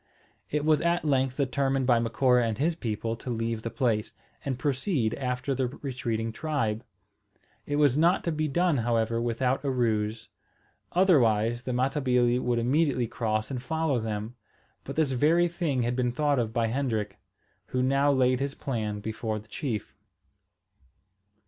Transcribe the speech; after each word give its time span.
It 0.49 0.65
was 0.65 0.81
at 0.81 1.05
length 1.05 1.37
determined 1.37 1.85
by 1.85 1.99
Macora 1.99 2.43
and 2.47 2.57
his 2.57 2.73
people 2.73 3.15
to 3.17 3.29
leave 3.29 3.61
the 3.61 3.69
place, 3.69 4.13
and 4.43 4.57
proceed 4.57 5.13
after 5.13 5.53
the 5.53 5.67
retreating 5.67 6.31
tribe. 6.31 6.83
It 7.67 7.75
was 7.75 7.99
not 7.99 8.23
to 8.23 8.31
be 8.31 8.47
done, 8.47 8.77
however, 8.77 9.21
without 9.21 9.63
a 9.63 9.69
ruse; 9.69 10.29
otherwise 10.91 11.65
the 11.65 11.71
Matabili 11.71 12.39
would 12.39 12.57
immediately 12.57 13.05
cross 13.05 13.51
and 13.51 13.61
follow 13.61 13.99
them. 13.99 14.33
But 14.85 14.95
this 14.95 15.11
very 15.11 15.47
thing 15.47 15.83
had 15.83 15.95
been 15.95 16.11
thought 16.11 16.39
of 16.39 16.51
by 16.51 16.65
Hendrik, 16.65 17.19
who 17.67 17.83
now 17.83 18.11
laid 18.11 18.39
his 18.39 18.55
plan 18.55 19.01
before 19.01 19.37
the 19.37 19.47
chief. 19.49 19.93